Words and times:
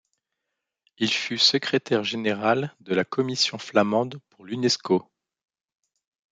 Il 0.97 1.11
fut 1.13 1.37
secrétaire 1.37 2.03
général 2.03 2.75
de 2.79 2.95
la 2.95 3.03
commission 3.05 3.59
flamande 3.59 4.19
pour 4.29 4.45
l'Unesco. 4.45 5.07